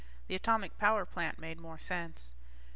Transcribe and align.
The 0.27 0.33
atomic 0.33 0.79
power 0.79 1.05
plant 1.05 1.37
made 1.37 1.59
more 1.59 1.77
sense. 1.77 2.33